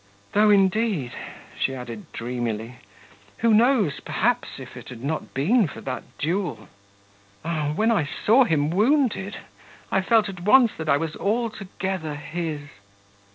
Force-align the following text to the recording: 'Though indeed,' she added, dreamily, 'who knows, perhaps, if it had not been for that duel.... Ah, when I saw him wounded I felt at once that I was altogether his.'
'Though 0.33 0.49
indeed,' 0.49 1.13
she 1.59 1.75
added, 1.75 2.11
dreamily, 2.11 2.77
'who 3.37 3.53
knows, 3.53 3.99
perhaps, 3.99 4.57
if 4.57 4.75
it 4.75 4.89
had 4.89 5.03
not 5.03 5.35
been 5.35 5.67
for 5.67 5.79
that 5.79 6.01
duel.... 6.17 6.69
Ah, 7.45 7.73
when 7.75 7.91
I 7.91 8.09
saw 8.25 8.43
him 8.43 8.71
wounded 8.71 9.37
I 9.91 10.01
felt 10.01 10.27
at 10.27 10.39
once 10.41 10.71
that 10.79 10.89
I 10.89 10.97
was 10.97 11.15
altogether 11.17 12.15
his.' 12.15 12.67